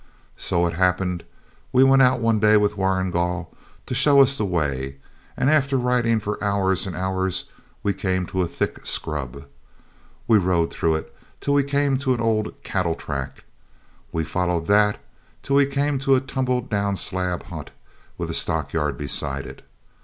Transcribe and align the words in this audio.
So 0.35 0.65
it 0.65 0.73
happened 0.73 1.23
we 1.71 1.83
went 1.83 2.01
out 2.01 2.19
one 2.21 2.39
day 2.39 2.57
with 2.57 2.75
Warrigal 2.75 3.55
to 3.85 3.93
show 3.93 4.19
us 4.19 4.35
the 4.35 4.45
way, 4.45 4.95
and 5.37 5.47
after 5.47 5.77
riding 5.77 6.19
for 6.19 6.43
hours 6.43 6.87
and 6.87 6.95
hours, 6.95 7.51
we 7.83 7.93
came 7.93 8.25
to 8.25 8.41
a 8.41 8.47
thick 8.47 8.83
scrub. 8.83 9.45
We 10.27 10.39
rode 10.39 10.73
through 10.73 10.95
it 10.95 11.15
till 11.39 11.53
we 11.53 11.63
came 11.63 11.99
to 11.99 12.15
an 12.15 12.19
old 12.19 12.51
cattle 12.63 12.95
track. 12.95 13.43
We 14.11 14.23
followed 14.23 14.65
that 14.65 14.97
till 15.43 15.57
we 15.57 15.67
came 15.67 15.99
to 15.99 16.15
a 16.15 16.19
tumble 16.19 16.61
down 16.61 16.97
slab 16.97 17.43
hut 17.43 17.69
with 18.17 18.31
a 18.31 18.33
stockyard 18.33 18.97
beside 18.97 19.45
it. 19.45 19.61